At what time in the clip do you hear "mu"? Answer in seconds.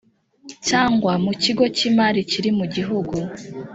1.23-1.31, 2.57-2.65